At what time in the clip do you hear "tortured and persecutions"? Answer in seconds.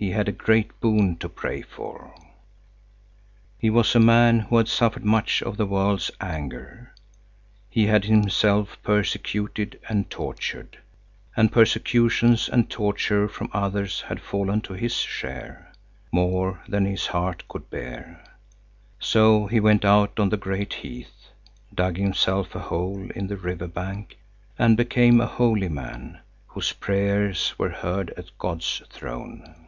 10.08-12.48